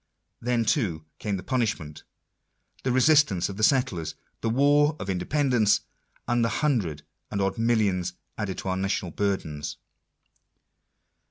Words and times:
Then 0.41 0.65
too 0.65 1.05
came 1.19 1.37
the 1.37 1.43
punishment, 1.43 2.01
the 2.81 2.91
resistance 2.91 3.49
of 3.49 3.57
the 3.57 3.61
settlers, 3.61 4.15
the 4.41 4.49
war 4.49 4.95
of 4.99 5.11
independence, 5.11 5.81
and 6.27 6.43
the 6.43 6.49
hundred 6.65 7.03
and 7.29 7.39
odd 7.39 7.59
millions 7.59 8.13
added 8.35 8.57
to 8.57 8.69
our 8.69 8.77
national 8.77 9.11
burdens 9.11 9.77